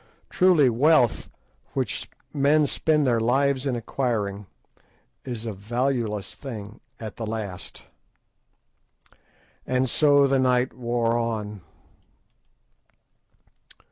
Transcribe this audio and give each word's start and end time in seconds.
Truly 0.31 0.67
wealth, 0.67 1.29
which 1.75 2.09
men 2.33 2.65
spend 2.65 3.05
their 3.05 3.19
lives 3.19 3.67
in 3.67 3.75
acquiring, 3.75 4.47
is 5.23 5.45
a 5.45 5.53
valueless 5.53 6.33
thing 6.33 6.79
at 6.99 7.17
the 7.17 7.25
last. 7.27 7.85
And 9.67 9.87
so 9.87 10.25
the 10.25 10.39
night 10.39 10.73
wore 10.73 11.19
on. 11.19 11.61